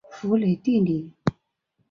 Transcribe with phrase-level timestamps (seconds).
[0.09, 1.13] 弗雷蒂尼。